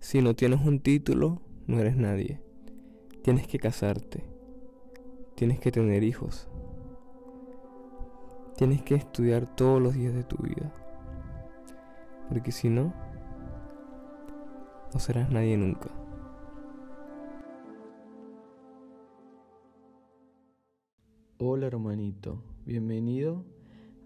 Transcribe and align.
Si 0.00 0.22
no 0.22 0.34
tienes 0.34 0.60
un 0.64 0.80
título, 0.80 1.40
no 1.66 1.78
eres 1.80 1.96
nadie. 1.96 2.40
Tienes 3.22 3.46
que 3.46 3.58
casarte. 3.58 4.24
Tienes 5.34 5.58
que 5.58 5.72
tener 5.72 6.04
hijos. 6.04 6.48
Tienes 8.56 8.82
que 8.82 8.94
estudiar 8.94 9.54
todos 9.54 9.82
los 9.82 9.94
días 9.94 10.14
de 10.14 10.24
tu 10.24 10.36
vida. 10.36 10.72
Porque 12.28 12.52
si 12.52 12.68
no, 12.68 12.94
no 14.92 15.00
serás 15.00 15.30
nadie 15.30 15.56
nunca. 15.56 15.90
Hola 21.38 21.66
hermanito, 21.66 22.42
bienvenido 22.64 23.44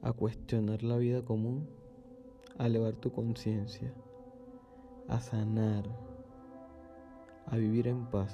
a 0.02 0.12
cuestionar 0.12 0.82
la 0.82 0.96
vida 0.96 1.25
común, 1.25 1.68
a 2.59 2.66
elevar 2.66 2.96
tu 2.96 3.12
conciencia, 3.12 3.95
a 5.11 5.20
sanar, 5.20 5.84
a 7.46 7.56
vivir 7.56 7.88
en 7.88 8.06
paz. 8.06 8.32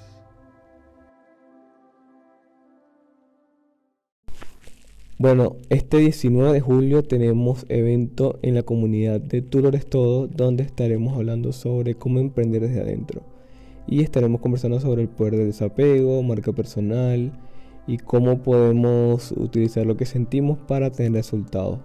Bueno, 5.19 5.55
este 5.69 5.97
19 5.97 6.53
de 6.53 6.61
julio 6.61 7.03
tenemos 7.03 7.65
evento 7.69 8.37
en 8.43 8.53
la 8.53 8.61
comunidad 8.61 9.19
de 9.19 9.41
Tú 9.41 9.67
todo, 9.89 10.27
donde 10.27 10.63
estaremos 10.63 11.17
hablando 11.17 11.51
sobre 11.53 11.95
cómo 11.95 12.19
emprender 12.19 12.61
desde 12.61 12.81
adentro. 12.81 13.23
Y 13.87 14.03
estaremos 14.03 14.41
conversando 14.41 14.79
sobre 14.79 15.01
el 15.01 15.09
poder 15.09 15.37
del 15.37 15.47
desapego, 15.47 16.21
marca 16.21 16.51
personal 16.51 17.31
y 17.87 17.97
cómo 17.97 18.43
podemos 18.43 19.31
utilizar 19.31 19.87
lo 19.87 19.97
que 19.97 20.05
sentimos 20.05 20.59
para 20.59 20.91
tener 20.91 21.13
resultados. 21.13 21.79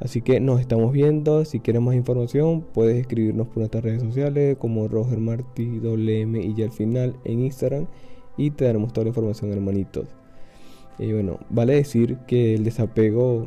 Así 0.00 0.22
que 0.22 0.40
nos 0.40 0.60
estamos 0.60 0.92
viendo. 0.92 1.44
Si 1.44 1.60
quieres 1.60 1.82
más 1.82 1.94
información, 1.94 2.62
puedes 2.62 2.98
escribirnos 2.98 3.48
por 3.48 3.58
nuestras 3.58 3.84
redes 3.84 4.02
sociales 4.02 4.56
como 4.58 4.88
Roger 4.88 5.18
Martí, 5.18 5.78
WM 5.78 6.40
y 6.40 6.54
ya 6.54 6.64
al 6.64 6.72
final 6.72 7.16
en 7.24 7.40
Instagram. 7.40 7.86
Y 8.36 8.50
te 8.50 8.64
daremos 8.64 8.94
toda 8.94 9.04
la 9.04 9.08
información, 9.10 9.52
hermanitos. 9.52 10.06
Y 10.98 11.12
bueno, 11.12 11.38
vale 11.50 11.74
decir 11.74 12.16
que 12.26 12.54
el 12.54 12.64
desapego 12.64 13.46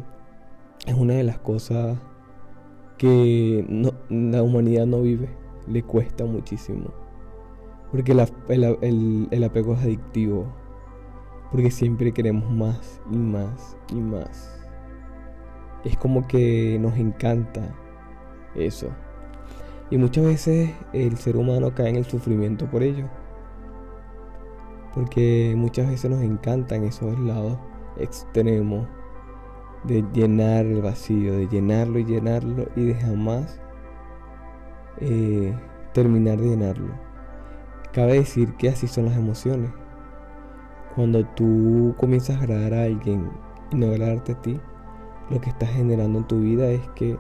es 0.86 0.94
una 0.94 1.16
de 1.16 1.24
las 1.24 1.40
cosas 1.40 1.98
que 3.00 3.66
la 4.10 4.44
humanidad 4.44 4.86
no 4.86 5.02
vive. 5.02 5.30
Le 5.68 5.82
cuesta 5.82 6.26
muchísimo. 6.26 6.92
Porque 7.92 8.12
el 8.12 9.44
apego 9.44 9.74
es 9.74 9.80
adictivo. 9.80 10.46
Porque 11.52 11.72
siempre 11.72 12.12
queremos 12.12 12.52
más 12.52 13.02
y 13.12 13.18
más 13.18 13.76
y 13.92 13.96
más 13.96 14.63
es 15.84 15.98
como 15.98 16.28
que 16.28 16.78
nos 16.80 16.98
encanta 16.98 17.62
eso. 18.56 18.90
Y 19.90 19.98
muchas 19.98 20.26
veces 20.26 20.72
el 20.94 21.18
ser 21.18 21.38
humano 21.38 21.74
cae 21.76 21.90
en 21.90 21.98
el 21.98 22.06
sufrimiento 22.06 22.66
por 22.68 22.84
ello. 22.84 23.06
Porque 24.94 25.54
muchas 25.58 25.90
veces 25.90 26.10
nos 26.10 26.22
encantan 26.22 26.84
esos 26.84 27.20
lados 27.20 27.58
extremos 27.98 28.88
de 29.84 30.04
llenar 30.14 30.66
el 30.66 30.82
vacío, 30.82 31.36
de 31.38 31.48
llenarlo 31.48 32.00
y 32.00 32.06
llenarlo 32.06 32.68
y 32.76 32.86
de 32.86 32.96
jamás 32.96 33.60
eh, 35.00 35.54
terminar 35.94 36.40
de 36.40 36.50
llenarlo. 36.50 36.94
Cabe 37.92 38.14
decir 38.14 38.54
que 38.56 38.70
así 38.70 38.88
son 38.88 39.06
las 39.06 39.18
emociones. 39.18 39.70
Cuando 40.96 41.26
tú 41.26 41.96
comienzas 41.98 42.38
a 42.38 42.40
agradar 42.40 42.74
a 42.74 42.84
alguien 42.84 43.30
y 43.72 43.76
no 43.76 43.88
agradarte 43.88 44.34
a 44.34 44.42
ti, 44.42 44.60
lo 45.30 45.40
que 45.42 45.50
estás 45.50 45.70
generando 45.70 46.20
en 46.20 46.28
tu 46.28 46.40
vida 46.40 46.68
es 46.70 46.88
que 46.90 47.18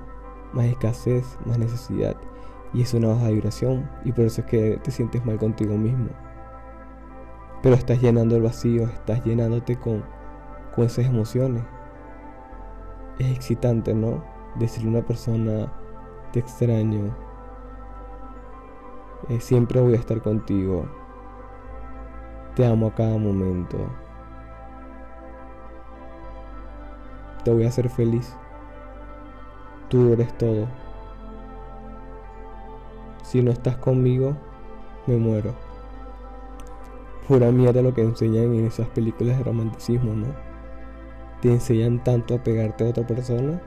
más 0.53 0.65
escasez, 0.65 1.37
más 1.45 1.57
necesidad. 1.57 2.15
Y 2.73 2.81
es 2.81 2.93
una 2.93 3.09
baja 3.09 3.29
vibración. 3.29 3.89
Y 4.03 4.11
por 4.11 4.25
eso 4.25 4.41
es 4.41 4.47
que 4.47 4.79
te 4.83 4.91
sientes 4.91 5.25
mal 5.25 5.37
contigo 5.37 5.77
mismo. 5.77 6.09
Pero 7.61 7.75
estás 7.75 8.01
llenando 8.01 8.35
el 8.35 8.41
vacío, 8.41 8.83
estás 8.83 9.23
llenándote 9.23 9.77
con, 9.77 10.03
con 10.75 10.85
esas 10.85 11.05
emociones. 11.05 11.63
Es 13.19 13.31
excitante, 13.31 13.94
¿no? 13.94 14.23
Decirle 14.55 14.89
a 14.89 14.91
una 14.99 15.07
persona, 15.07 15.72
te 16.31 16.39
extraño. 16.39 17.16
Eh, 19.29 19.39
siempre 19.39 19.79
voy 19.79 19.94
a 19.94 19.97
estar 19.97 20.22
contigo. 20.22 20.85
Te 22.55 22.66
amo 22.66 22.88
a 22.88 22.95
cada 22.95 23.17
momento. 23.17 23.78
Te 27.43 27.51
voy 27.51 27.65
a 27.65 27.69
hacer 27.69 27.89
feliz. 27.89 28.35
Tú 29.89 30.13
eres 30.13 30.37
todo. 30.37 30.67
Si 33.23 33.41
no 33.41 33.51
estás 33.51 33.77
conmigo, 33.77 34.35
me 35.07 35.17
muero. 35.17 35.53
Pura 37.27 37.51
mierda 37.51 37.81
lo 37.81 37.93
que 37.93 38.01
enseñan 38.01 38.53
en 38.53 38.65
esas 38.65 38.87
películas 38.87 39.37
de 39.37 39.43
romanticismo, 39.43 40.13
¿no? 40.13 40.27
Te 41.41 41.51
enseñan 41.51 42.03
tanto 42.03 42.35
a 42.35 42.43
pegarte 42.43 42.85
a 42.85 42.89
otra 42.89 43.05
persona 43.05 43.61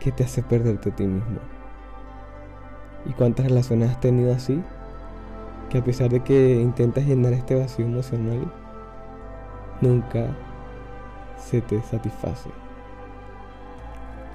que 0.00 0.12
te 0.12 0.24
hace 0.24 0.42
perderte 0.42 0.90
a 0.90 0.96
ti 0.96 1.04
mismo. 1.04 1.38
¿Y 3.06 3.12
cuántas 3.12 3.46
relaciones 3.46 3.90
has 3.90 4.00
tenido 4.00 4.32
así? 4.32 4.62
Que 5.70 5.78
a 5.78 5.84
pesar 5.84 6.10
de 6.10 6.20
que 6.20 6.60
intentas 6.60 7.04
llenar 7.04 7.32
este 7.32 7.54
vacío 7.54 7.86
emocional, 7.86 8.50
nunca 9.80 10.34
se 11.36 11.60
te 11.60 11.80
satisface. 11.82 12.50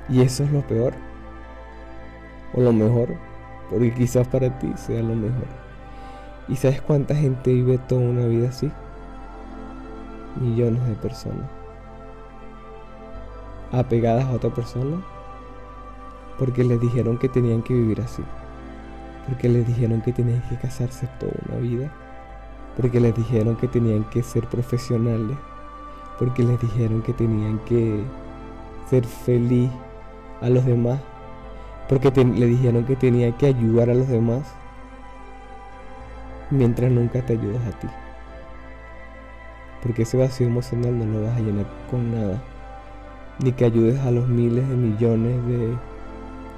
Y 0.09 0.21
eso 0.21 0.43
es 0.43 0.51
lo 0.51 0.61
peor. 0.61 0.93
O 2.53 2.61
lo 2.61 2.73
mejor. 2.73 3.09
Porque 3.69 3.93
quizás 3.93 4.27
para 4.27 4.59
ti 4.59 4.71
sea 4.75 5.01
lo 5.01 5.15
mejor. 5.15 5.47
¿Y 6.47 6.55
sabes 6.55 6.81
cuánta 6.81 7.15
gente 7.15 7.53
vive 7.53 7.77
toda 7.77 8.01
una 8.01 8.25
vida 8.25 8.49
así? 8.49 8.71
Millones 10.39 10.85
de 10.87 10.95
personas. 10.95 11.49
Apegadas 13.71 14.25
a 14.25 14.33
otra 14.33 14.49
persona. 14.49 15.01
Porque 16.37 16.63
les 16.63 16.79
dijeron 16.81 17.17
que 17.17 17.29
tenían 17.29 17.61
que 17.61 17.73
vivir 17.73 18.01
así. 18.01 18.23
Porque 19.27 19.47
les 19.47 19.65
dijeron 19.65 20.01
que 20.01 20.11
tenían 20.11 20.41
que 20.49 20.57
casarse 20.57 21.07
toda 21.19 21.33
una 21.47 21.59
vida. 21.59 21.91
Porque 22.75 22.99
les 22.99 23.15
dijeron 23.15 23.55
que 23.55 23.67
tenían 23.67 24.03
que 24.05 24.21
ser 24.21 24.47
profesionales. 24.47 25.37
Porque 26.19 26.43
les 26.43 26.59
dijeron 26.59 27.01
que 27.01 27.13
tenían 27.13 27.59
que 27.59 28.03
ser 28.89 29.05
feliz 29.05 29.71
a 30.43 30.49
los 30.49 30.65
demás 30.65 30.99
porque 31.89 32.11
le 32.25 32.45
dijeron 32.45 32.85
que 32.85 32.95
tenía 32.95 33.31
que 33.37 33.47
ayudar 33.47 33.89
a 33.89 33.93
los 33.93 34.07
demás 34.07 34.41
mientras 36.49 36.91
nunca 36.91 37.21
te 37.21 37.33
ayudas 37.33 37.61
a 37.65 37.79
ti. 37.79 37.87
Porque 39.81 40.03
ese 40.03 40.17
vacío 40.17 40.47
emocional 40.47 40.97
no 40.97 41.05
lo 41.05 41.25
vas 41.25 41.37
a 41.37 41.41
llenar 41.41 41.65
con 41.91 42.13
nada. 42.13 42.41
Ni 43.43 43.51
que 43.51 43.65
ayudes 43.65 43.99
a 43.99 44.11
los 44.11 44.27
miles 44.27 44.67
de 44.69 44.75
millones 44.75 45.45
de, 45.45 45.75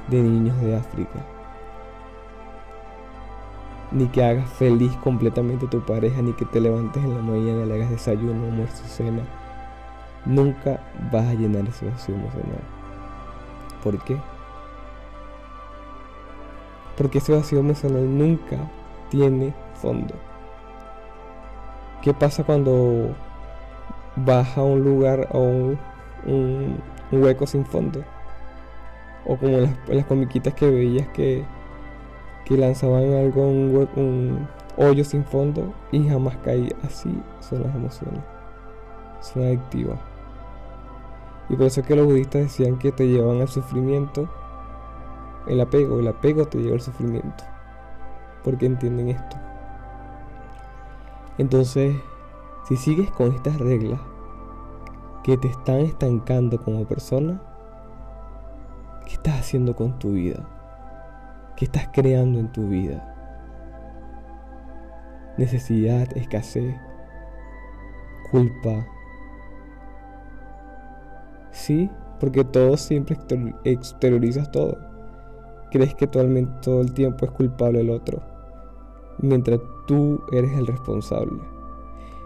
de 0.09 0.21
niños 0.21 0.61
de 0.61 0.75
África. 0.75 1.25
Ni 3.91 4.07
que 4.07 4.23
hagas 4.23 4.49
feliz 4.49 4.91
completamente 4.97 5.65
a 5.65 5.69
tu 5.69 5.83
pareja, 5.85 6.21
ni 6.21 6.33
que 6.33 6.45
te 6.45 6.59
levantes 6.59 7.03
en 7.03 7.15
la 7.15 7.21
mañana, 7.21 7.65
le 7.65 7.75
hagas 7.75 7.89
desayuno, 7.89 8.45
almuerzo, 8.45 8.83
cena. 8.85 9.23
Nunca 10.25 10.81
vas 11.11 11.25
a 11.25 11.33
llenar 11.33 11.67
ese 11.67 11.89
vacío 11.89 12.15
emocional. 12.15 12.61
¿Por 13.85 14.03
qué? 14.03 14.17
Porque 16.97 17.19
ese 17.19 17.33
vacío 17.33 17.59
emocional 17.59 18.17
nunca 18.17 18.57
tiene 19.11 19.53
fondo. 19.75 20.15
¿Qué 22.01 22.11
pasa 22.11 22.43
cuando 22.43 23.15
vas 24.15 24.57
a 24.57 24.63
un 24.63 24.83
lugar 24.83 25.27
o 25.31 25.39
un, 25.39 25.79
un, 26.25 26.81
hueco 27.11 27.45
sin 27.45 27.63
fondo? 27.63 28.03
O 29.23 29.37
como 29.37 29.59
las, 29.59 29.71
las 29.87 30.05
comiquitas 30.07 30.55
que 30.55 30.67
veías 30.67 31.07
que, 31.09 31.45
que 32.43 32.57
lanzaban 32.57 33.13
algo, 33.13 33.47
un, 33.47 33.87
un 33.95 34.47
hoyo 34.77 35.03
sin 35.03 35.23
fondo 35.23 35.75
y 35.91 36.09
jamás 36.09 36.37
caía. 36.37 36.75
Así 36.83 37.21
son 37.39 37.61
las 37.61 37.75
emociones. 37.75 38.23
Son 39.21 39.43
adictivas. 39.43 40.14
Y 41.49 41.55
por 41.55 41.67
eso 41.67 41.81
es 41.81 41.87
que 41.87 41.95
los 41.95 42.05
budistas 42.05 42.41
decían 42.43 42.77
que 42.77 42.91
te 42.91 43.07
llevan 43.07 43.41
al 43.41 43.47
sufrimiento, 43.47 44.27
el 45.47 45.61
apego, 45.61 45.99
el 45.99 46.07
apego 46.07 46.45
te 46.45 46.57
lleva 46.57 46.75
al 46.75 46.81
sufrimiento, 46.81 47.43
porque 48.43 48.65
entienden 48.65 49.09
esto. 49.09 49.37
Entonces, 51.37 51.95
si 52.67 52.77
sigues 52.77 53.11
con 53.11 53.33
estas 53.33 53.59
reglas 53.59 53.99
que 55.23 55.37
te 55.37 55.47
están 55.47 55.81
estancando 55.81 56.63
como 56.63 56.85
persona, 56.85 57.41
¿qué 59.05 59.13
estás 59.13 59.39
haciendo 59.39 59.75
con 59.75 59.99
tu 59.99 60.13
vida? 60.13 60.47
¿Qué 61.55 61.65
estás 61.65 61.89
creando 61.93 62.39
en 62.39 62.51
tu 62.51 62.69
vida? 62.69 63.11
Necesidad, 65.37 66.07
escasez, 66.17 66.75
culpa, 68.31 68.87
Sí, 71.55 71.89
porque 72.19 72.43
todo 72.43 72.75
siempre 72.75 73.17
exteriorizas 73.63 74.51
todo. 74.51 74.77
Crees 75.71 75.95
que 75.95 76.05
todo 76.05 76.23
el, 76.23 76.93
tiempo 76.93 77.25
es 77.25 77.31
culpable 77.31 77.79
el 77.79 77.89
otro. 77.89 78.21
mientras 79.19 79.61
tú 79.87 80.21
eres 80.33 80.51
el 80.51 80.67
responsable. 80.67 81.41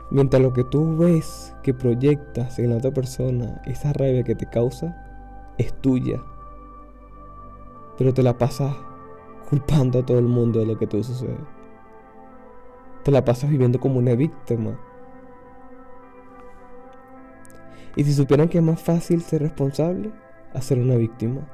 Mientras 0.10 0.42
lo 0.42 0.52
que 0.52 0.64
tú 0.64 0.98
ves 0.98 1.56
que 1.62 1.76
proyectas 1.76 2.58
en 2.58 2.72
la 2.72 2.78
otra 2.78 2.92
persona, 2.92 3.62
esa 3.68 3.94
rabia 3.94 4.24
que 4.24 4.34
te 4.34 4.50
causa, 4.50 4.98
es 5.60 5.80
tuya. 5.80 6.20
Pero 8.00 8.12
te 8.16 8.24
la 8.24 8.36
pasas 8.36 8.76
culpando 9.48 10.00
a 10.00 10.06
todo 10.06 10.18
el 10.18 10.26
mundo 10.26 10.60
de 10.60 10.66
lo 10.66 10.78
que 10.80 10.88
te 10.88 11.04
sucede. 11.04 11.38
Te 13.04 13.12
la 13.12 13.24
pasas 13.24 13.52
viviendo 13.52 13.80
como 13.80 14.00
una 14.00 14.16
víctima. 14.16 14.80
Y 18.00 18.06
si 18.06 18.14
supieran 18.14 18.48
que 18.48 18.60
es 18.60 18.64
más 18.64 18.82
fácil 18.82 19.22
ser 19.22 19.42
responsable, 19.42 20.14
hacer 20.54 20.80
una 20.80 20.96
víctima. 20.96 21.46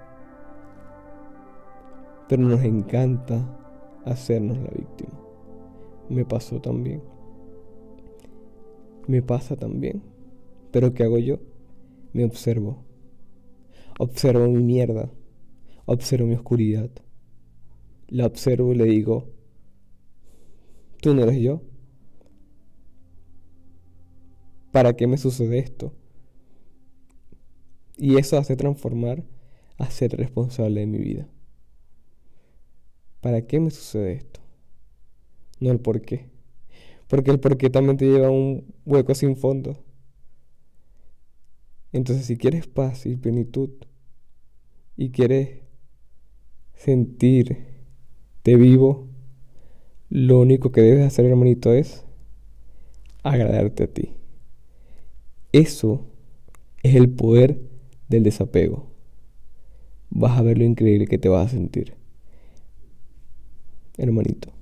Pero 2.30 2.44
nos 2.44 2.62
encanta 2.62 3.58
hacernos 4.06 4.60
la 4.60 4.70
víctima. 4.70 5.20
Me 6.08 6.24
pasó 6.24 6.62
también. 6.62 7.02
Me 9.08 9.24
pasa 9.24 9.56
también. 9.56 10.04
Pero 10.70 10.94
¿qué 10.94 11.06
hago 11.06 11.18
yo? 11.18 11.40
Me 12.14 12.24
observo. 12.24 12.86
Observo 13.98 14.48
mi 14.48 14.62
mierda. 14.62 15.10
Observo 15.88 16.28
mi 16.28 16.36
oscuridad. 16.36 16.92
La 18.08 18.28
observo 18.28 18.72
y 18.72 18.76
le 18.76 18.86
digo, 18.86 19.32
tú 21.02 21.16
no 21.16 21.24
eres 21.24 21.42
yo. 21.42 21.64
¿Para 24.72 24.96
qué 24.96 25.08
me 25.08 25.18
sucede 25.18 25.58
esto? 25.58 25.92
Y 27.98 28.18
eso 28.18 28.38
hace 28.38 28.56
transformar 28.56 29.24
a 29.78 29.90
ser 29.90 30.12
responsable 30.12 30.82
de 30.82 30.86
mi 30.88 31.00
vida. 31.00 31.28
¿Para 33.22 33.42
qué 33.42 33.60
me 33.60 33.72
sucede 33.72 34.14
esto? 34.14 34.40
No 35.60 35.72
el 35.72 35.80
por 35.80 36.02
qué. 36.02 36.30
Porque 37.08 37.32
el 37.32 37.40
por 37.40 37.58
qué 37.58 37.70
también 37.70 37.98
te 37.98 38.06
lleva 38.06 38.28
a 38.28 38.32
un 38.32 38.74
hueco 38.86 39.16
sin 39.16 39.36
fondo. 39.36 39.84
Entonces 41.92 42.26
si 42.26 42.38
quieres 42.38 42.68
paz 42.68 43.06
y 43.06 43.16
plenitud 43.16 43.70
y 44.98 45.12
quieres 45.12 45.62
sentirte 46.74 48.56
vivo, 48.56 49.08
lo 50.10 50.40
único 50.40 50.72
que 50.72 50.82
debes 50.82 51.06
hacer, 51.06 51.26
hermanito, 51.26 51.74
es 51.74 52.06
agradarte 53.24 53.84
a 53.84 53.88
ti. 53.88 54.12
Eso 55.52 56.06
es 56.84 56.96
el 56.96 57.10
poder 57.10 57.60
del 58.08 58.24
desapego. 58.24 58.88
Vas 60.10 60.38
a 60.38 60.44
ver 60.44 60.58
lo 60.58 60.64
increíble 60.64 61.08
que 61.08 61.18
te 61.18 61.30
vas 61.30 61.48
a 61.48 61.50
sentir 61.52 61.94
hermanito. 63.98 64.55